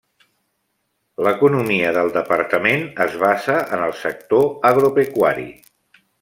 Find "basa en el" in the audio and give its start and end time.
3.25-3.95